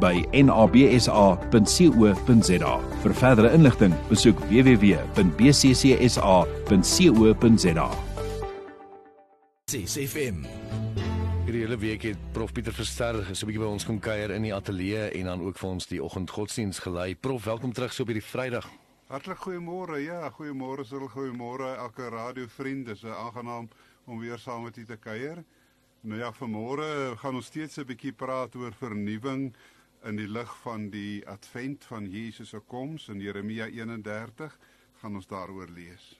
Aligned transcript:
by 0.00 0.24
nabsa.co.za. 0.32 1.60
Vir 3.02 3.14
verdere 3.14 3.52
inligting, 3.52 3.94
besoek 4.08 4.38
www.bccsa.co.za. 4.50 5.08
CFM. 9.68 10.46
Hierdie 11.44 11.62
hele 11.64 11.76
week 11.80 12.02
het 12.04 12.20
Prof 12.32 12.52
Pieter 12.52 12.72
Verster 12.72 13.14
so 13.32 13.44
'n 13.44 13.48
bietjie 13.48 13.64
by 13.64 13.68
ons 13.68 13.84
kom 13.84 13.98
kuier 14.00 14.30
in 14.30 14.42
die 14.42 14.54
ateljee 14.54 15.10
en 15.20 15.24
dan 15.24 15.40
ook 15.40 15.58
vir 15.58 15.68
ons 15.70 15.86
die 15.86 16.02
oggendgodsdiens 16.02 16.78
gelei. 16.78 17.14
Prof, 17.14 17.44
welkom 17.44 17.72
terug 17.72 17.92
so 17.92 18.02
op 18.02 18.08
hierdie 18.08 18.28
Vrydag. 18.28 18.68
Hartlik 19.08 19.38
goeiemôre. 19.38 19.96
Ja, 20.04 20.30
goeiemôre, 20.30 20.84
sul 20.84 21.08
goeiemôre 21.08 21.76
elke 21.78 22.08
radiovriend. 22.08 22.86
Dis 22.86 23.02
'n 23.02 23.08
aangenaam 23.08 23.68
om 24.06 24.18
weer 24.18 24.38
saam 24.38 24.62
met 24.62 24.76
u 24.76 24.84
te 24.84 24.96
kuier. 24.96 25.44
Nou 26.00 26.20
ja, 26.20 26.32
vanmôre 26.32 27.16
gaan 27.16 27.34
ons 27.34 27.46
steeds 27.46 27.78
'n 27.78 27.86
bietjie 27.86 28.12
praat 28.12 28.54
oor 28.54 28.72
vernuwing 28.72 29.54
in 30.04 30.16
die 30.16 30.28
lig 30.28 30.50
van 30.62 30.90
die 30.90 31.26
advent 31.28 31.84
van 31.84 32.10
Jesus 32.10 32.48
se 32.48 32.60
koms 32.66 33.08
in 33.08 33.20
Jeremia 33.20 33.66
31 33.66 34.58
gaan 35.00 35.14
ons 35.14 35.26
daaroor 35.26 35.68
lees. 35.68 36.17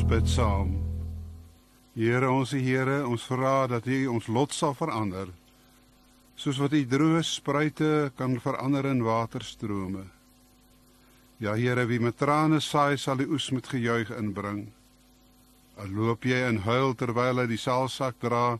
Ons 0.00 0.08
bid 0.08 0.28
saam. 0.28 0.70
Here 1.92 2.28
ons 2.30 2.54
Here, 2.56 3.02
ons 3.04 3.24
vra 3.28 3.66
dat 3.68 3.84
U 3.84 3.98
ons 4.08 4.28
lot 4.32 4.52
sal 4.52 4.72
verander. 4.72 5.28
Soos 6.40 6.56
wat 6.56 6.72
U 6.72 6.80
droë 6.88 7.20
spruite 7.26 8.12
kan 8.16 8.38
verander 8.40 8.86
in 8.88 9.02
waterstrome. 9.04 10.06
Ja 11.40 11.52
Here, 11.52 11.84
wie 11.84 12.00
met 12.00 12.16
trane 12.16 12.62
saai, 12.64 12.96
sal 12.96 13.20
die 13.20 13.28
oes 13.28 13.50
met 13.52 13.68
gejuig 13.68 14.08
inbring. 14.16 14.70
Al 15.76 15.92
loop 15.92 16.24
jy 16.24 16.46
en 16.48 16.62
huil 16.64 16.96
terwyl 16.96 17.42
hy 17.42 17.46
die 17.50 17.60
saalsak 17.60 18.16
dra, 18.24 18.56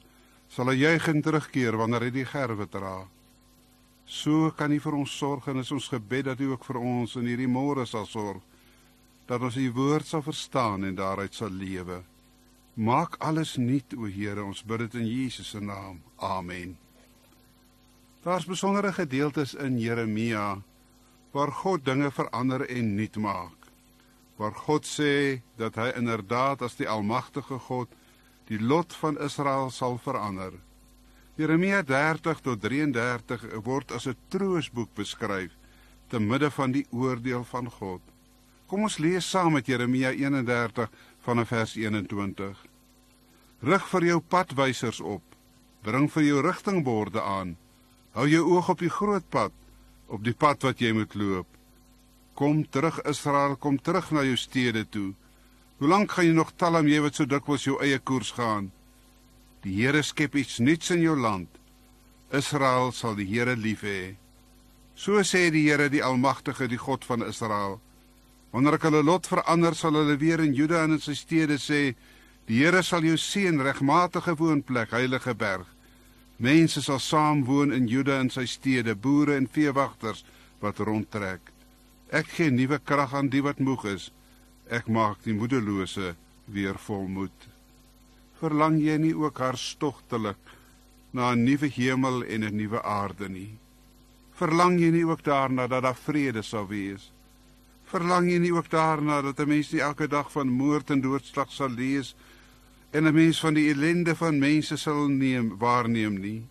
sal 0.52 0.68
hy 0.68 0.76
juigend 0.76 1.24
terugkeer 1.24 1.80
wanneer 1.80 2.04
hy 2.08 2.12
die 2.20 2.28
gerwe 2.28 2.68
dra. 2.68 3.06
So 4.04 4.52
kan 4.52 4.76
U 4.76 4.80
vir 4.82 5.00
ons 5.00 5.16
sorg 5.16 5.48
en 5.48 5.64
is 5.64 5.72
ons 5.72 5.88
gebed 5.88 6.28
dat 6.28 6.40
U 6.40 6.52
ook 6.52 6.68
vir 6.68 6.84
ons 6.84 7.16
in 7.16 7.32
hierdie 7.32 7.48
môre 7.48 7.88
sal 7.88 8.04
sorg 8.04 8.44
dat 9.30 9.44
ons 9.46 9.56
U 9.56 9.68
woord 9.76 10.08
sal 10.10 10.24
verstaan 10.26 10.84
en 10.84 10.96
daaruit 10.98 11.34
sal 11.34 11.52
lewe. 11.54 12.00
Maak 12.74 13.14
alles 13.22 13.54
nuut, 13.62 13.94
o 13.94 14.08
Here, 14.10 14.42
ons 14.42 14.64
bid 14.66 14.82
dit 14.82 14.96
in 14.98 15.06
Jesus 15.06 15.52
se 15.54 15.60
naam. 15.62 16.00
Amen. 16.18 16.74
Daar's 18.24 18.48
besondere 18.48 18.90
gedeeltes 18.92 19.54
in 19.54 19.78
Jeremia 19.78 20.58
waar 21.30 21.54
God 21.62 21.84
dinge 21.84 22.10
verander 22.10 22.66
en 22.66 22.94
nuut 22.98 23.16
maak. 23.22 23.70
Waar 24.36 24.56
God 24.66 24.86
sê 24.88 25.40
dat 25.60 25.78
hy 25.78 25.92
inderdaad 25.94 26.66
as 26.66 26.74
die 26.80 26.88
almagtige 26.90 27.62
God 27.70 27.94
die 28.50 28.58
lot 28.58 28.96
van 28.98 29.20
Israel 29.22 29.70
sal 29.70 30.00
verander. 30.02 30.58
Jeremia 31.38 31.84
30 31.86 32.42
tot 32.42 32.62
33 32.66 33.46
word 33.62 33.92
as 33.92 34.10
'n 34.10 34.18
troosboek 34.28 34.90
beskryf 34.94 35.54
te 36.08 36.18
midde 36.18 36.50
van 36.50 36.72
die 36.72 36.86
oordeel 36.90 37.44
van 37.44 37.70
God. 37.70 38.09
Kom 38.70 38.84
ons 38.86 39.00
lees 39.02 39.26
saam 39.26 39.56
met 39.56 39.66
Jeremia 39.66 40.12
31 40.14 40.92
vanaf 41.26 41.48
vers 41.50 41.72
21. 41.74 42.58
Rig 43.66 43.88
vir 43.92 44.04
jou 44.06 44.18
padwysers 44.22 45.00
op. 45.02 45.24
Bring 45.82 46.06
vir 46.14 46.22
jou 46.22 46.44
rigtingborde 46.46 47.18
aan. 47.18 47.56
Hou 48.14 48.28
jou 48.30 48.44
oog 48.52 48.70
op 48.70 48.84
die 48.84 48.92
groot 48.98 49.26
pad, 49.34 49.50
op 50.06 50.22
die 50.22 50.36
pad 50.44 50.62
wat 50.68 50.78
jy 50.78 50.92
moet 50.94 51.18
loop. 51.18 51.50
Kom 52.38 52.62
terug 52.62 53.02
Israel, 53.10 53.58
kom 53.58 53.80
terug 53.82 54.12
na 54.14 54.22
jou 54.28 54.38
stede 54.38 54.86
toe. 54.86 55.08
Hoe 55.82 55.90
lank 55.90 56.14
gaan 56.14 56.30
jy 56.30 56.38
nog 56.38 56.54
talm 56.54 56.86
jy 56.86 57.02
wat 57.02 57.18
so 57.18 57.26
dikwels 57.26 57.66
jou 57.66 57.80
eie 57.82 57.98
koers 57.98 58.30
gaan? 58.38 58.70
Die 59.66 59.80
Here 59.82 60.06
skep 60.06 60.38
iets 60.38 60.62
nuuts 60.62 60.94
in 60.94 61.02
jou 61.02 61.18
land. 61.18 61.50
Israel 62.30 62.94
sal 62.94 63.18
die 63.18 63.26
Here 63.34 63.58
lief 63.58 63.82
hê. 63.82 64.14
So 64.94 65.26
sê 65.26 65.48
die 65.50 65.66
Here 65.66 65.90
die 65.90 66.06
Almagtige, 66.06 66.70
die 66.70 66.78
God 66.78 67.02
van 67.02 67.26
Israel. 67.26 67.80
Wanneer 68.50 68.80
ek 68.80 68.88
hulle 68.88 69.02
lot 69.06 69.28
verander, 69.30 69.76
sal 69.78 69.94
hulle 69.94 70.16
weer 70.18 70.42
in 70.42 70.54
Juda 70.54 70.82
en 70.84 70.96
in 70.96 71.02
sy 71.02 71.14
stede 71.14 71.58
sê: 71.62 71.94
Die 72.48 72.58
Here 72.64 72.82
sal 72.82 73.04
jou 73.06 73.16
seën, 73.16 73.60
regmatige 73.62 74.34
woonplek, 74.34 74.90
heilige 74.96 75.34
berg. 75.38 75.68
Mense 76.40 76.82
sal 76.82 76.98
saam 76.98 77.44
woon 77.46 77.70
in 77.72 77.86
Juda 77.86 78.16
en 78.18 78.30
sy 78.32 78.46
stede, 78.48 78.96
boere 78.96 79.36
en 79.36 79.46
veewagters 79.46 80.24
wat 80.62 80.80
rondtrek. 80.82 81.52
Ek 82.10 82.26
gee 82.34 82.50
nuwe 82.50 82.80
krag 82.82 83.14
aan 83.14 83.28
die 83.30 83.42
wat 83.44 83.60
moeg 83.62 83.84
is. 83.92 84.08
Ek 84.66 84.88
maak 84.88 85.22
die 85.22 85.36
moedelose 85.36 86.14
weer 86.50 86.78
volmoed. 86.80 87.46
Verlang 88.40 88.80
jy 88.80 88.96
nie 88.98 89.14
ook 89.14 89.38
hartstogtelik 89.38 90.40
na 91.12 91.32
'n 91.32 91.44
nuwe 91.44 91.68
hemel 91.68 92.24
en 92.24 92.44
'n 92.44 92.56
nuwe 92.56 92.82
aarde 92.82 93.28
nie? 93.28 93.58
Verlang 94.34 94.80
jy 94.80 94.90
nie 94.90 95.04
ook 95.04 95.22
daarna 95.22 95.66
dat 95.68 95.82
daar 95.82 95.94
vrede 96.06 96.42
sal 96.42 96.66
wees? 96.66 97.10
Verlang 97.90 98.28
jy 98.30 98.38
nie 98.38 98.52
ook 98.54 98.68
daarna 98.70 99.18
dat 99.22 99.40
'n 99.40 99.48
mens 99.48 99.70
nie 99.72 99.80
elke 99.82 100.06
dag 100.06 100.30
van 100.32 100.48
moord 100.48 100.90
en 100.90 101.00
doodslag 101.00 101.50
sal 101.50 101.70
lees 101.70 102.14
en 102.90 103.06
'n 103.06 103.14
mens 103.14 103.40
van 103.40 103.54
die 103.54 103.68
ellende 103.70 104.14
van 104.14 104.38
mense 104.38 104.76
sal 104.76 105.08
neem 105.08 105.58
waarneem 105.58 106.20
nie? 106.20 106.42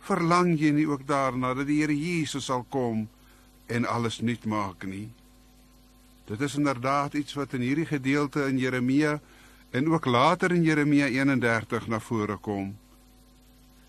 Verlang 0.00 0.58
jy 0.60 0.70
nie 0.70 0.86
ook 0.86 1.06
daarna 1.06 1.54
dat 1.54 1.66
die 1.66 1.80
Here 1.80 1.96
Jesus 1.96 2.44
sal 2.44 2.66
kom 2.68 3.08
en 3.66 3.86
alles 3.86 4.20
nuut 4.20 4.44
maak 4.44 4.84
nie? 4.84 5.08
Dit 6.26 6.40
is 6.40 6.56
inderdaad 6.56 7.14
iets 7.14 7.34
wat 7.34 7.52
in 7.52 7.60
hierdie 7.60 7.86
gedeelte 7.86 8.46
in 8.48 8.58
Jeremia 8.58 9.20
en 9.70 9.88
ook 9.88 10.04
later 10.04 10.52
in 10.52 10.62
Jeremia 10.62 11.06
31 11.06 11.86
na 11.86 12.00
vore 12.00 12.36
kom. 12.36 12.76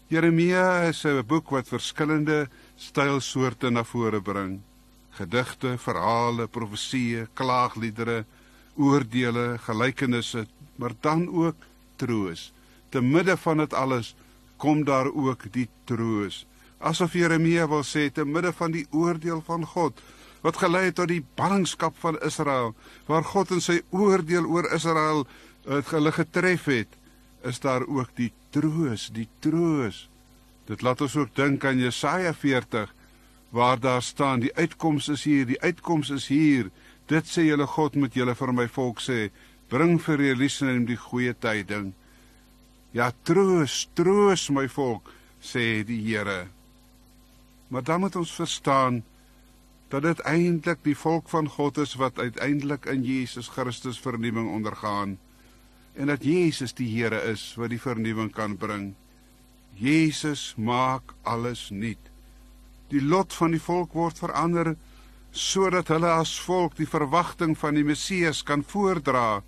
Jeremia 0.08 0.88
is 0.88 1.06
'n 1.06 1.26
boek 1.28 1.50
wat 1.50 1.68
verskillende 1.68 2.50
stylsoorte 2.76 3.70
na 3.70 3.84
vore 3.84 4.22
bring 4.22 4.62
gedigte, 5.18 5.76
verhale, 5.78 6.48
profesieë, 6.48 7.28
klaagliedere, 7.34 8.24
oordeele, 8.76 9.58
gelykenisse, 9.66 10.46
maar 10.76 10.96
dan 11.02 11.28
ook 11.28 11.56
troos. 11.96 12.52
Te 12.90 13.02
midde 13.02 13.38
van 13.38 13.58
dit 13.58 13.74
alles 13.74 14.16
kom 14.58 14.84
daar 14.84 15.12
ook 15.12 15.46
die 15.52 15.68
troos. 15.86 16.46
Asof 16.80 17.14
Jeremia 17.14 17.68
wil 17.70 17.84
sê 17.86 18.10
te 18.12 18.26
midde 18.26 18.54
van 18.54 18.74
die 18.74 18.88
oordeel 18.90 19.44
van 19.46 19.66
God 19.66 20.02
wat 20.42 20.58
gelei 20.58 20.88
het 20.88 20.96
tot 20.98 21.12
die 21.12 21.22
ballingskap 21.38 21.94
van 22.02 22.18
Israel, 22.26 22.74
waar 23.06 23.26
God 23.30 23.52
in 23.54 23.62
sy 23.62 23.82
oordeel 23.94 24.48
oor 24.50 24.66
Israel 24.74 25.28
het 25.68 25.92
hulle 25.94 26.10
getref 26.16 26.66
het, 26.66 26.96
is 27.46 27.60
daar 27.62 27.86
ook 27.86 28.10
die 28.18 28.32
troos, 28.50 29.10
die 29.14 29.28
troos. 29.40 30.08
Dit 30.66 30.82
laat 30.82 31.02
ons 31.06 31.16
ook 31.18 31.36
dink 31.38 31.66
aan 31.66 31.82
Jesaja 31.82 32.34
40 32.34 32.90
waar 33.52 33.80
daar 33.80 34.02
staan 34.02 34.40
die 34.40 34.54
uitkoms 34.56 35.10
is 35.12 35.24
hier, 35.24 35.46
die 35.46 35.60
uitkoms 35.62 36.10
is 36.10 36.28
hier. 36.32 36.72
Dit 37.12 37.28
sê 37.28 37.44
julle 37.50 37.68
God 37.68 37.98
moet 38.00 38.16
julle 38.16 38.36
vir 38.36 38.54
my 38.56 38.68
volk 38.72 39.02
sê, 39.04 39.28
bring 39.72 39.98
vir 40.00 40.24
Jerusalem 40.32 40.86
die 40.88 41.00
goeie 41.00 41.34
tyding. 41.36 41.92
Ja, 42.96 43.12
troos, 43.28 43.90
troos 43.96 44.48
my 44.56 44.68
volk, 44.72 45.12
sê 45.44 45.84
die 45.88 46.00
Here. 46.06 46.48
Maar 47.72 47.84
dan 47.84 48.00
moet 48.04 48.16
ons 48.16 48.32
verstaan 48.36 49.02
dat 49.92 50.04
dit 50.08 50.24
eintlik 50.28 50.84
die 50.88 50.96
volk 50.96 51.28
van 51.32 51.50
God 51.52 51.82
is 51.84 51.98
wat 52.00 52.20
uiteindelik 52.20 52.88
in 52.88 53.04
Jesus 53.04 53.52
Christus 53.52 54.00
vernuwing 54.00 54.48
ondergaan 54.52 55.18
en 56.00 56.08
dat 56.08 56.24
Jesus 56.24 56.72
die 56.74 56.88
Here 56.88 57.20
is 57.32 57.52
wat 57.60 57.74
die 57.76 57.82
vernuwing 57.82 58.32
kan 58.32 58.56
bring. 58.56 58.94
Jesus 59.76 60.54
maak 60.56 61.12
alles 61.28 61.68
nuut 61.76 62.11
die 62.92 63.02
lot 63.02 63.34
van 63.34 63.56
die 63.56 63.64
volk 63.64 63.96
word 63.96 64.20
verander 64.20 64.76
sodat 65.32 65.88
hulle 65.94 66.12
as 66.12 66.34
volk 66.44 66.76
die 66.76 66.90
verwagting 66.90 67.56
van 67.58 67.78
die 67.80 67.88
Messias 67.88 68.42
kan 68.44 68.66
voordra 68.68 69.42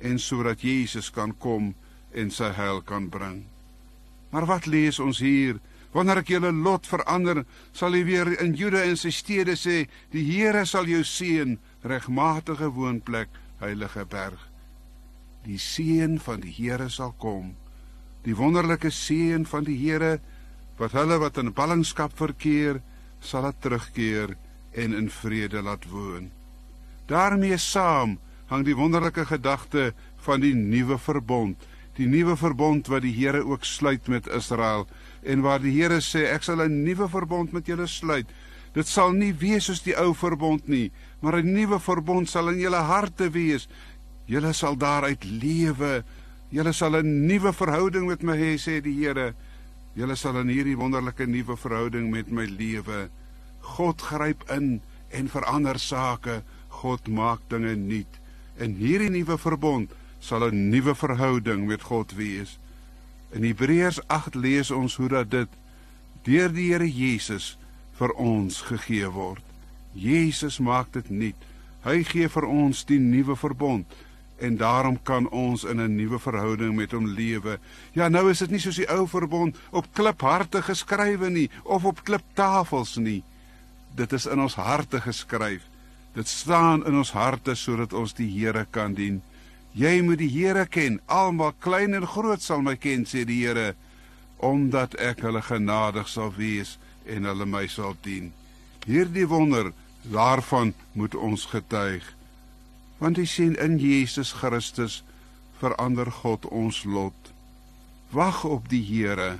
en 0.00 0.18
sodat 0.18 0.64
Jesus 0.64 1.10
kan 1.12 1.34
kom 1.36 1.74
en 2.16 2.30
sy 2.32 2.48
heil 2.56 2.80
kan 2.80 3.10
bring. 3.12 3.42
Maar 4.32 4.46
wat 4.48 4.66
lees 4.66 5.00
ons 5.00 5.20
hier? 5.20 5.58
Wanneer 5.92 6.22
ek 6.22 6.32
julle 6.32 6.52
lot 6.52 6.86
verander, 6.88 7.42
sal 7.72 7.96
hy 7.96 8.02
weer 8.04 8.30
in 8.42 8.54
Juda 8.56 8.82
en 8.84 8.96
sy 9.00 9.12
stede 9.14 9.56
sê, 9.56 9.86
die 10.12 10.24
Here 10.28 10.64
sal 10.68 10.88
jou 10.88 11.00
seën, 11.04 11.56
regmatige 11.84 12.68
woonplek, 12.76 13.32
heilige 13.60 14.04
berg. 14.08 14.40
Die 15.46 15.58
seën 15.60 16.18
van 16.20 16.44
die 16.44 16.52
Here 16.52 16.90
sal 16.92 17.14
kom. 17.20 17.54
Die 18.24 18.36
wonderlike 18.36 18.92
seën 18.92 19.46
van 19.48 19.64
die 19.64 19.78
Here 19.80 20.18
wat 20.78 20.94
hulle 20.94 21.18
wat 21.18 21.40
in 21.40 21.54
ballingskap 21.56 22.12
verkeer, 22.18 22.82
sal 23.20 23.42
dit 23.42 23.60
terugkeer 23.60 24.36
en 24.72 24.94
in 24.94 25.10
vrede 25.10 25.62
laat 25.62 25.88
woon. 25.90 26.30
daarmee 27.06 27.56
saam 27.56 28.18
hang 28.46 28.64
die 28.64 28.76
wonderlike 28.76 29.24
gedagte 29.24 29.94
van 30.16 30.40
die 30.40 30.54
nuwe 30.54 30.98
verbond, 30.98 31.56
die 31.96 32.06
nuwe 32.06 32.36
verbond 32.36 32.86
wat 32.86 33.02
die 33.02 33.14
Here 33.14 33.44
ook 33.44 33.64
sluit 33.64 34.08
met 34.08 34.28
Israel 34.28 34.86
en 35.22 35.40
waar 35.40 35.60
die 35.60 35.72
Here 35.72 36.00
sê 36.00 36.28
ek 36.32 36.42
sal 36.42 36.62
'n 36.62 36.84
nuwe 36.84 37.08
verbond 37.08 37.52
met 37.52 37.66
julle 37.66 37.86
sluit. 37.86 38.26
Dit 38.72 38.86
sal 38.86 39.12
nie 39.12 39.32
wees 39.32 39.64
soos 39.64 39.82
die 39.82 39.96
ou 39.96 40.14
verbond 40.14 40.68
nie, 40.68 40.92
maar 41.20 41.40
'n 41.40 41.52
nuwe 41.52 41.80
verbond 41.80 42.28
sal 42.28 42.48
in 42.48 42.60
julle 42.60 42.82
harte 42.82 43.30
wees. 43.30 43.68
Julle 44.26 44.52
sal 44.52 44.76
daaruit 44.76 45.24
lewe. 45.24 46.04
Julle 46.50 46.72
sal 46.72 46.96
'n 46.96 47.26
nuwe 47.26 47.52
verhouding 47.52 48.06
met 48.06 48.22
my 48.22 48.36
hê, 48.36 48.58
sê 48.58 48.80
die 48.80 49.04
Here. 49.04 49.34
Julle 49.98 50.14
sal 50.14 50.36
in 50.38 50.50
hierdie 50.52 50.76
wonderlike 50.78 51.26
nuwe 51.26 51.56
verhouding 51.58 52.12
met 52.12 52.28
my 52.30 52.44
lewe. 52.46 53.08
God 53.74 54.02
gryp 54.06 54.44
in 54.54 54.76
en 55.10 55.30
verander 55.32 55.78
sake. 55.82 56.42
God 56.70 57.08
maak 57.10 57.42
dinge 57.50 57.74
nuut. 57.74 58.20
In 58.62 58.76
hierdie 58.78 59.10
nuwe 59.10 59.34
verbond 59.42 59.90
sal 60.22 60.46
'n 60.46 60.70
nuwe 60.70 60.94
verhouding 60.94 61.66
met 61.66 61.82
God 61.82 62.14
wees. 62.14 62.58
In 63.34 63.42
Hebreërs 63.42 63.98
8 64.06 64.34
lees 64.34 64.70
ons 64.70 64.96
hoe 64.96 65.08
dat 65.08 65.30
dit 65.30 65.48
deur 66.22 66.52
die 66.52 66.70
Here 66.70 66.86
Jesus 66.86 67.58
vir 67.98 68.12
ons 68.14 68.60
gegee 68.60 69.10
word. 69.10 69.42
Jesus 69.92 70.58
maak 70.58 70.92
dit 70.92 71.10
nuut. 71.10 71.42
Hy 71.82 72.02
gee 72.04 72.28
vir 72.28 72.46
ons 72.46 72.84
die 72.84 72.98
nuwe 72.98 73.36
verbond 73.36 73.86
en 74.38 74.56
daarom 74.56 74.98
kan 75.02 75.28
ons 75.30 75.64
in 75.64 75.80
'n 75.80 75.94
nuwe 75.96 76.18
verhouding 76.18 76.74
met 76.76 76.92
hom 76.92 77.06
lewe. 77.06 77.58
Ja, 77.92 78.08
nou 78.08 78.30
is 78.30 78.38
dit 78.38 78.50
nie 78.50 78.60
soos 78.60 78.76
die 78.76 78.90
ou 78.90 79.08
verbond 79.08 79.56
op 79.70 79.86
klipharte 79.92 80.62
geskrywe 80.62 81.30
nie 81.30 81.50
of 81.62 81.84
op 81.84 82.04
kliptafels 82.04 82.96
nie. 82.96 83.22
Dit 83.94 84.12
is 84.12 84.26
in 84.26 84.40
ons 84.40 84.54
harte 84.54 85.00
geskryf. 85.00 85.62
Dit 86.12 86.28
staan 86.28 86.86
in 86.86 86.94
ons 86.94 87.12
harte 87.12 87.54
sodat 87.54 87.92
ons 87.92 88.14
die 88.14 88.30
Here 88.30 88.66
kan 88.70 88.94
dien. 88.94 89.22
Jy 89.72 90.02
moet 90.02 90.18
die 90.18 90.30
Here 90.30 90.66
ken. 90.66 91.00
Almal 91.06 91.52
klein 91.58 91.94
en 91.94 92.06
groot 92.06 92.42
sal 92.42 92.62
my 92.62 92.76
ken, 92.76 93.04
sê 93.04 93.24
die 93.24 93.46
Here, 93.46 93.74
omdat 94.36 94.94
ek 94.94 95.20
hulle 95.20 95.42
genadig 95.42 96.08
sal 96.08 96.32
wees 96.36 96.78
en 97.06 97.24
hulle 97.24 97.46
my 97.46 97.66
sal 97.66 97.96
dien. 98.02 98.32
Hierdie 98.86 99.26
wonder, 99.26 99.72
daarvan 100.02 100.74
moet 100.92 101.14
ons 101.14 101.44
getuig 101.44 102.17
want 102.98 103.16
hy 103.16 103.26
sien 103.26 103.54
in 103.62 103.78
Jesus 103.78 104.32
Christus 104.32 105.02
verander 105.58 106.10
God 106.22 106.46
ons 106.46 106.84
lot. 106.84 107.32
Wag 108.10 108.44
op 108.44 108.68
die 108.70 108.82
Here 108.82 109.38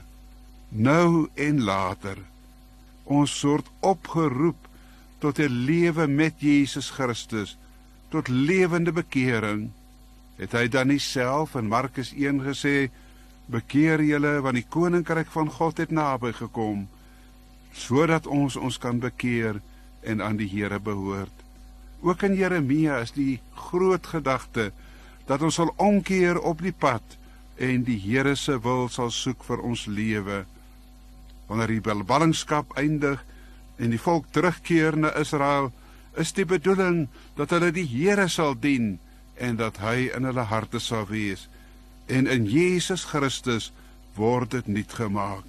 nou 0.69 1.29
en 1.35 1.63
later. 1.65 2.19
Ons 3.09 3.33
word 3.43 3.69
opgeroep 3.81 4.69
tot 5.19 5.39
'n 5.39 5.65
lewe 5.65 6.07
met 6.07 6.35
Jesus 6.39 6.91
Christus, 6.91 7.57
tot 8.09 8.29
lewende 8.29 8.93
bekering. 8.93 9.73
Het 10.37 10.53
hy 10.53 10.69
dan 10.69 10.87
nie 10.87 10.99
self 10.99 11.55
in 11.55 11.69
Markus 11.69 12.13
1 12.13 12.41
gesê: 12.41 12.91
"Bekeer 13.47 14.03
julle 14.03 14.41
want 14.41 14.55
die 14.55 14.67
koninkryk 14.69 15.31
van 15.31 15.51
God 15.51 15.79
het 15.79 15.91
naby 15.91 16.33
gekom," 16.33 16.89
sodat 17.73 18.27
ons 18.27 18.57
ons 18.57 18.79
kan 18.79 18.99
bekeer 18.99 19.61
en 20.01 20.23
aan 20.23 20.37
die 20.37 20.49
Here 20.49 20.79
behoort. 20.79 21.38
Ook 22.01 22.23
in 22.23 22.35
Jeremia 22.39 23.01
is 23.03 23.13
die 23.17 23.41
groot 23.55 24.07
gedagte 24.07 24.71
dat 25.27 25.43
ons 25.43 25.59
sal 25.59 25.73
omkeer 25.77 26.39
op 26.41 26.63
die 26.63 26.73
pad 26.73 27.19
en 27.59 27.83
die 27.85 27.99
Here 27.99 28.37
se 28.37 28.59
wil 28.63 28.87
sal 28.89 29.11
soek 29.11 29.43
vir 29.45 29.65
ons 29.67 29.87
lewe 29.91 30.45
wanneer 31.49 31.73
die 31.73 32.05
ballingskap 32.05 32.77
eindig 32.77 33.25
en 33.79 33.93
die 33.95 34.01
volk 34.01 34.27
terugkeer 34.35 34.97
na 34.99 35.13
Israel, 35.19 35.71
is 36.19 36.35
die 36.37 36.47
bedoeling 36.49 37.07
dat 37.39 37.55
hulle 37.55 37.71
die 37.75 37.87
Here 37.89 38.29
sal 38.29 38.57
dien 38.59 38.99
en 39.39 39.57
dat 39.57 39.79
hy 39.83 40.11
in 40.15 40.27
hulle 40.29 40.45
harte 40.51 40.81
sal 40.83 41.07
wees. 41.11 41.47
En 42.11 42.27
in 42.27 42.47
Jesus 42.49 43.07
Christus 43.09 43.71
word 44.19 44.53
dit 44.57 44.67
nuut 44.67 44.93
gemaak. 44.99 45.45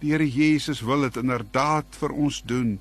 Die 0.00 0.12
Here 0.12 0.26
Jesus 0.26 0.82
wil 0.86 1.06
dit 1.06 1.20
inderdaad 1.20 1.98
vir 2.00 2.14
ons 2.16 2.40
doen. 2.48 2.76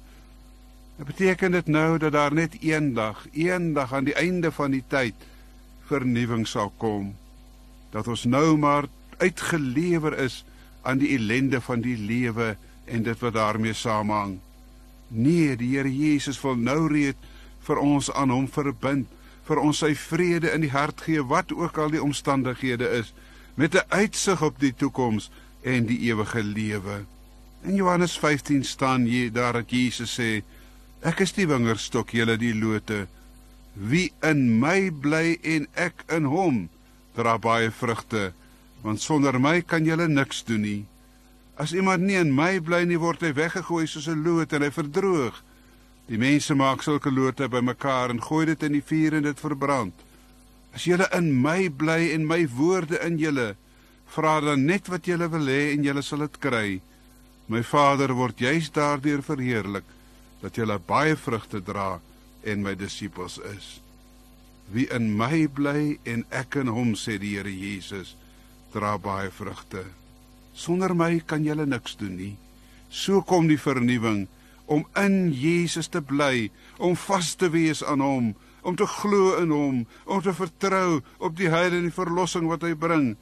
Dit 0.95 1.05
beteken 1.05 1.51
dit 1.51 1.67
nou 1.67 1.97
dat 1.97 2.11
daar 2.11 2.33
net 2.33 2.55
eendag, 2.61 3.25
eendag 3.31 3.93
aan 3.93 4.07
die 4.07 4.15
einde 4.15 4.51
van 4.51 4.71
die 4.71 4.83
tyd 4.87 5.15
vernuwing 5.87 6.47
sal 6.47 6.71
kom. 6.77 7.15
Dat 7.91 8.07
ons 8.07 8.23
nou 8.23 8.57
maar 8.57 8.87
uitgelewer 9.17 10.17
is 10.17 10.43
aan 10.81 10.97
die 10.97 11.11
ellende 11.17 11.61
van 11.61 11.81
die 11.81 11.97
lewe 11.97 12.55
en 12.85 13.03
dit 13.03 13.19
wat 13.19 13.33
daarmee 13.33 13.73
saamhang. 13.73 14.37
Nee, 15.07 15.55
die 15.55 15.75
Here 15.75 15.91
Jesus 15.91 16.39
wil 16.41 16.55
nou 16.55 16.87
reeds 16.91 17.33
vir 17.65 17.81
ons 17.81 18.11
aan 18.13 18.29
hom 18.29 18.47
verbind, 18.47 19.09
vir 19.45 19.61
ons 19.61 19.81
sy 19.81 19.93
vrede 19.97 20.51
in 20.53 20.63
die 20.65 20.73
hart 20.73 21.01
gee 21.05 21.23
wat 21.25 21.51
ook 21.53 21.77
al 21.81 21.91
die 21.93 22.01
omstandighede 22.01 22.89
is, 23.01 23.13
met 23.55 23.75
'n 23.75 23.89
uitsig 23.89 24.41
op 24.41 24.59
die 24.59 24.73
toekoms 24.73 25.29
en 25.61 25.85
die 25.85 25.99
ewige 26.09 26.43
lewe. 26.43 27.05
In 27.63 27.75
Johannes 27.75 28.17
15 28.19 28.63
staan 28.63 29.01
hier 29.01 29.31
daar 29.31 29.53
dat 29.53 29.69
Jesus 29.69 30.19
sê: 30.19 30.43
Ek 31.05 31.19
is 31.21 31.35
die 31.37 31.45
wingerdstok, 31.45 32.15
julle 32.17 32.33
die 32.41 32.55
lote. 32.57 33.03
Wie 33.77 34.07
in 34.25 34.47
my 34.57 34.89
bly 34.89 35.35
en 35.45 35.67
ek 35.77 36.01
in 36.09 36.25
hom, 36.31 36.63
dra 37.13 37.35
baie 37.37 37.69
vrugte 37.69 38.31
want 38.85 39.01
sonder 39.01 39.39
my 39.41 39.63
kan 39.65 39.85
julle 39.85 40.05
niks 40.05 40.43
doen 40.45 40.61
nie. 40.61 40.81
As 41.57 41.71
iemand 41.73 42.05
nie 42.05 42.19
in 42.19 42.29
my 42.37 42.59
bly 42.61 42.83
nie, 42.85 42.99
word 43.01 43.23
hy 43.25 43.31
weggegooi 43.33 43.87
soos 43.89 44.05
'n 44.07 44.21
loot 44.21 44.53
en 44.53 44.61
hy 44.61 44.69
verdroog. 44.69 45.41
Die 46.05 46.21
mense 46.21 46.53
maak 46.53 46.83
sulke 46.85 47.09
lote 47.09 47.49
bymekaar 47.49 48.13
en 48.13 48.21
gooi 48.21 48.45
dit 48.45 48.63
in 48.63 48.77
die 48.77 48.85
vuur 48.85 49.17
en 49.17 49.25
dit 49.25 49.39
verbrand. 49.39 49.93
As 50.73 50.85
julle 50.85 51.09
in 51.17 51.33
my 51.41 51.69
bly 51.69 52.13
en 52.13 52.27
my 52.27 52.45
woorde 52.45 53.01
in 53.01 53.17
julle, 53.17 53.55
vra 54.05 54.39
dan 54.41 54.65
net 54.65 54.87
wat 54.87 55.05
julle 55.05 55.29
wil 55.29 55.49
hê 55.49 55.73
en 55.73 55.83
julle 55.83 56.03
sal 56.03 56.19
dit 56.19 56.39
kry. 56.39 56.81
My 57.47 57.63
Vader 57.63 58.13
word 58.13 58.37
juis 58.37 58.69
daardeur 58.69 59.21
verheerlik 59.25 59.94
dat 60.45 60.59
julle 60.59 60.77
baie 60.77 61.17
vrugte 61.17 61.63
dra 61.65 61.97
en 62.45 62.61
my 62.61 62.75
disippels 62.77 63.39
is. 63.49 63.79
Wie 64.69 64.85
in 64.93 65.09
my 65.17 65.47
bly 65.49 65.97
en 66.05 66.21
ek 66.29 66.59
in 66.61 66.69
hom 66.69 66.93
sê 66.93 67.17
die 67.21 67.33
Here 67.33 67.49
Jesus 67.49 68.13
dra 68.73 68.93
baie 69.01 69.31
vrugte. 69.33 69.81
Sonder 70.53 70.93
my 70.93 71.17
kan 71.25 71.45
julle 71.45 71.65
niks 71.65 71.97
doen 71.97 72.13
nie. 72.19 72.33
So 72.93 73.23
kom 73.25 73.49
die 73.49 73.59
vernuwing 73.59 74.27
om 74.65 74.85
in 74.97 75.33
Jesus 75.33 75.89
te 75.93 76.01
bly, 76.01 76.49
om 76.77 76.95
vas 76.97 77.35
te 77.37 77.49
wees 77.53 77.83
aan 77.85 78.01
hom, 78.01 78.31
om 78.65 78.77
te 78.77 78.87
glo 78.89 79.35
in 79.41 79.51
hom, 79.53 79.83
om 80.05 80.21
te 80.25 80.33
vertrou 80.33 81.01
op 81.21 81.35
die 81.37 81.51
heil 81.53 81.73
en 81.73 81.85
die 81.89 81.93
verlossing 81.93 82.49
wat 82.49 82.65
hy 82.65 82.73
bring, 82.73 83.13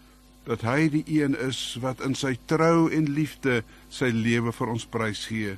dat 0.48 0.64
hy 0.68 0.88
die 0.92 1.04
een 1.08 1.36
is 1.40 1.60
wat 1.84 2.04
in 2.04 2.16
sy 2.16 2.36
trou 2.52 2.88
en 2.92 3.12
liefde 3.16 3.62
sy 3.92 4.12
lewe 4.12 4.56
vir 4.56 4.72
ons 4.76 4.88
prys 4.88 5.26
gee. 5.32 5.58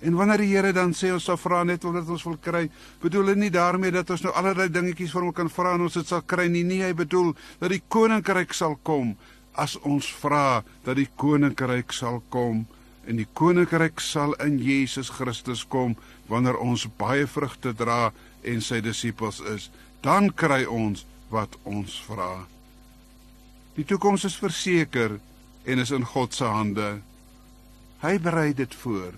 En 0.00 0.14
wanneer 0.14 0.44
die 0.44 0.52
Here 0.52 0.72
dan 0.72 0.92
sê 0.94 1.10
ons 1.10 1.24
sal 1.26 1.38
vra 1.40 1.64
net 1.66 1.84
omdat 1.84 2.06
ons 2.08 2.22
wil 2.28 2.36
kry, 2.42 2.68
bedoel 3.02 3.32
hy 3.32 3.34
nie 3.40 3.50
daarmee 3.50 3.90
dat 3.94 4.10
ons 4.14 4.22
nou 4.22 4.34
allerlei 4.38 4.68
dingetjies 4.70 5.10
vir 5.14 5.26
hom 5.26 5.34
kan 5.34 5.50
vra 5.50 5.74
en 5.74 5.88
ons 5.88 5.98
dit 5.98 6.06
sal 6.06 6.22
kry 6.22 6.46
nie. 6.46 6.62
Nee, 6.66 6.84
hy 6.86 6.94
bedoel 6.94 7.32
dat 7.58 7.74
die 7.74 7.82
koninkryk 7.90 8.54
sal 8.54 8.78
kom 8.86 9.16
as 9.58 9.74
ons 9.82 10.06
vra 10.22 10.62
dat 10.86 10.96
die 11.00 11.08
koninkryk 11.18 11.92
sal 11.92 12.20
kom 12.30 12.62
en 13.08 13.18
die 13.18 13.26
koninkryk 13.40 13.98
sal 14.04 14.36
in 14.44 14.58
Jesus 14.62 15.10
Christus 15.10 15.64
kom 15.66 15.96
wanneer 16.28 16.60
ons 16.60 16.86
baie 17.00 17.26
vrugte 17.26 17.72
dra 17.74 18.12
en 18.46 18.60
sy 18.62 18.82
disippels 18.84 19.40
is, 19.50 19.70
dan 20.04 20.30
kry 20.30 20.62
ons 20.68 21.06
wat 21.32 21.56
ons 21.66 21.96
vra. 22.06 22.44
Die 23.74 23.86
toekoms 23.88 24.26
is 24.28 24.36
verseker 24.38 25.16
en 25.66 25.82
is 25.82 25.92
in 25.94 26.04
God 26.06 26.36
se 26.36 26.46
hande. 26.46 26.98
Hy 28.04 28.14
berei 28.22 28.52
dit 28.54 28.74
voor. 28.84 29.16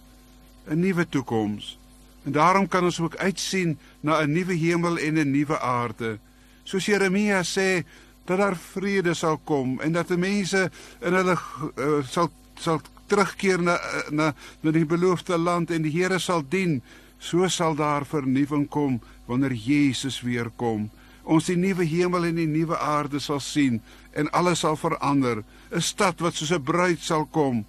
'n 0.68 0.80
nuwe 0.80 1.08
toekoms. 1.08 1.78
En 2.24 2.32
daarom 2.32 2.68
kan 2.68 2.84
ons 2.84 3.00
ook 3.00 3.16
uitsien 3.16 3.78
na 4.00 4.20
'n 4.20 4.32
nuwe 4.32 4.54
hemel 4.54 4.98
en 4.98 5.14
'n 5.18 5.30
nuwe 5.30 5.60
aarde. 5.60 6.18
Soos 6.62 6.86
Jeremia 6.86 7.42
sê 7.42 7.84
dat 8.24 8.38
daar 8.38 8.56
vrede 8.56 9.14
sal 9.14 9.40
kom 9.44 9.80
en 9.80 9.92
dat 9.92 10.08
die 10.08 10.16
mense 10.16 10.70
in 11.00 11.12
hulle 11.12 11.34
uh, 11.76 12.04
sal 12.06 12.30
sal 12.54 12.80
terugkeer 13.06 13.62
na 13.62 13.78
na 14.10 14.34
na 14.60 14.70
die 14.70 14.86
beloofde 14.86 15.38
land 15.38 15.70
en 15.70 15.82
die 15.82 15.92
Here 15.92 16.18
sal 16.18 16.44
dien, 16.48 16.82
so 17.18 17.48
sal 17.48 17.74
daar 17.74 18.06
vernuwing 18.06 18.68
kom 18.68 19.00
wanneer 19.26 19.52
Jesus 19.52 20.20
weer 20.20 20.50
kom. 20.56 20.90
Ons 21.22 21.50
die 21.50 21.56
nuwe 21.56 21.84
hemel 21.84 22.24
en 22.24 22.38
die 22.38 22.46
nuwe 22.46 22.78
aarde 22.78 23.20
sal 23.20 23.40
sien 23.40 23.80
en 24.12 24.30
alles 24.30 24.58
sal 24.58 24.76
verander. 24.76 25.42
'n 25.70 25.80
Stad 25.80 26.20
wat 26.20 26.34
soos 26.34 26.52
'n 26.52 26.62
bruid 26.62 27.00
sal 27.00 27.26
kom 27.26 27.64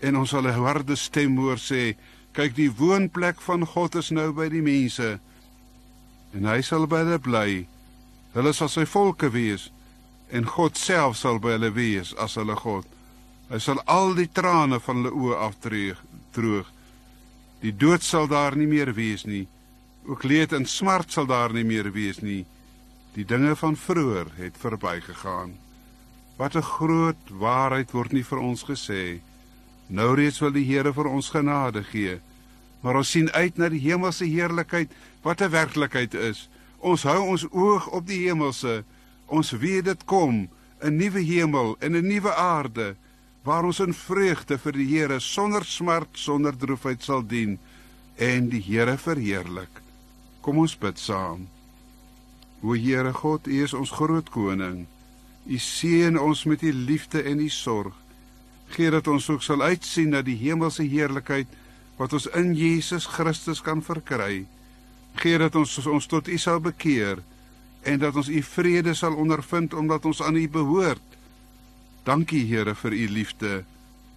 en 0.00 0.16
ons 0.16 0.30
sal 0.30 0.46
'n 0.46 0.60
harde 0.60 0.96
stem 0.96 1.36
hoor 1.36 1.58
sê 1.58 1.96
Kyk, 2.36 2.52
die 2.52 2.68
woonplek 2.68 3.40
van 3.40 3.64
God 3.64 3.94
is 3.96 4.10
nou 4.12 4.28
by 4.36 4.50
die 4.52 4.60
mense. 4.60 5.14
En 6.36 6.44
hy 6.44 6.60
sal 6.60 6.84
by 6.90 7.00
hulle 7.00 7.18
bly. 7.24 7.48
Hulle 8.34 8.52
sal 8.52 8.68
sy 8.68 8.84
volke 8.84 9.30
wees 9.32 9.70
en 10.36 10.44
God 10.44 10.76
self 10.76 11.16
sal 11.16 11.38
by 11.40 11.54
hulle 11.54 11.70
wees 11.72 12.12
as 12.20 12.34
hulle 12.36 12.56
God. 12.58 12.84
Hy 13.48 13.60
sal 13.62 13.80
al 13.88 14.12
die 14.18 14.28
trane 14.28 14.80
van 14.82 15.00
hulle 15.00 15.14
oë 15.14 15.38
afdreig, 15.46 16.00
droog. 16.36 16.68
Die 17.62 17.72
dood 17.72 18.04
sal 18.04 18.28
daar 18.28 18.56
nie 18.58 18.68
meer 18.68 18.92
wees 18.98 19.24
nie. 19.24 19.46
Ook 20.04 20.26
leed 20.28 20.52
en 20.52 20.66
smart 20.68 21.14
sal 21.14 21.30
daar 21.30 21.54
nie 21.56 21.64
meer 21.64 21.88
wees 21.94 22.20
nie. 22.20 22.44
Die 23.16 23.24
dinge 23.24 23.54
van 23.56 23.78
vroeër 23.80 24.34
het 24.36 24.60
verbygegaan. 24.60 25.56
Wat 26.36 26.54
'n 26.56 26.68
groot 26.76 27.22
waarheid 27.30 27.90
word 27.96 28.12
nie 28.12 28.24
vir 28.24 28.38
ons 28.38 28.62
gesê. 28.64 29.20
Nou 29.88 30.14
reeds 30.14 30.38
wil 30.38 30.52
die 30.52 30.66
Here 30.66 30.92
vir 30.92 31.06
ons 31.06 31.30
genade 31.30 31.82
gee. 31.84 32.20
Maar 32.86 33.00
ons 33.00 33.10
sien 33.10 33.26
uit 33.34 33.56
na 33.58 33.66
die 33.66 33.82
hemelse 33.82 34.28
heerlikheid 34.30 34.92
wat 35.26 35.40
'n 35.42 35.50
werklikheid 35.50 36.14
is. 36.14 36.48
Ons 36.78 37.02
hou 37.02 37.18
ons 37.18 37.46
oog 37.50 37.88
op 37.90 38.06
die 38.06 38.28
hemelse. 38.28 38.84
Ons 39.26 39.50
weet 39.50 39.84
dit 39.84 40.04
kom, 40.04 40.48
'n 40.80 40.96
nuwe 40.96 41.20
hemel 41.20 41.76
en 41.80 41.96
'n 41.96 42.06
nuwe 42.06 42.34
aarde 42.34 42.94
waar 43.42 43.64
ons 43.64 43.80
in 43.80 43.94
vreugde 43.94 44.58
vir 44.58 44.72
die 44.72 44.86
Here 44.86 45.20
sonder 45.20 45.64
smart, 45.64 46.08
sonder 46.12 46.56
droefheid 46.56 47.02
sal 47.02 47.26
dien 47.26 47.58
en 48.16 48.48
die 48.48 48.62
Here 48.62 48.98
verheerlik. 48.98 49.82
Kom 50.40 50.58
ons 50.58 50.78
bid 50.78 50.98
saam. 50.98 51.48
O 52.62 52.72
Here 52.72 53.12
God, 53.12 53.46
U 53.46 53.62
is 53.62 53.74
ons 53.74 53.90
groot 53.90 54.30
koning. 54.30 54.86
U 55.46 55.58
seën 55.58 56.18
ons 56.18 56.44
met 56.44 56.62
U 56.62 56.72
liefde 56.72 57.22
en 57.22 57.40
U 57.40 57.48
sorg. 57.48 57.94
Gee 58.68 58.90
dat 58.90 59.06
ons 59.06 59.30
ook 59.30 59.42
sal 59.42 59.62
uitsien 59.62 60.08
na 60.08 60.22
die 60.22 60.36
hemelse 60.36 60.82
heerlikheid 60.82 61.46
wat 61.96 62.12
ons 62.12 62.26
in 62.36 62.54
Jesus 62.54 63.06
Christus 63.06 63.62
kan 63.64 63.82
verkry. 63.82 64.44
Gee 65.16 65.38
dat 65.40 65.56
ons 65.56 65.78
ons 65.86 66.06
tot 66.06 66.28
U 66.28 66.38
sal 66.38 66.60
bekeer 66.60 67.22
en 67.86 68.00
dat 68.02 68.16
ons 68.16 68.28
U 68.28 68.42
vrede 68.42 68.94
sal 68.94 69.16
ondervind 69.16 69.74
omdat 69.74 70.04
ons 70.04 70.22
aan 70.22 70.36
U 70.36 70.48
behoort. 70.48 71.16
Dankie 72.04 72.44
Here 72.46 72.74
vir 72.74 72.92
U 72.92 73.06
liefde. 73.08 73.64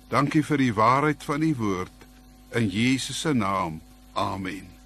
Dankie 0.10 0.44
vir 0.44 0.58
die 0.58 0.74
waarheid 0.74 1.24
van 1.24 1.46
U 1.46 1.54
woord 1.56 2.10
in 2.58 2.68
Jesus 2.70 3.22
se 3.22 3.34
naam. 3.34 3.82
Amen. 4.14 4.79